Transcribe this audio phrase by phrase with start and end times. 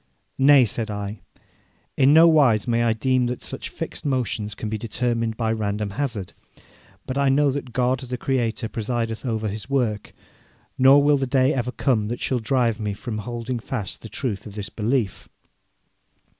[0.39, 1.19] 'Nay,' said I,
[1.95, 5.91] 'in no wise may I deem that such fixed motions can be determined by random
[5.91, 6.33] hazard,
[7.05, 10.11] but I know that God, the Creator, presideth over His work,
[10.75, 14.47] nor will the day ever come that shall drive me from holding fast the truth
[14.47, 15.29] of this belief.'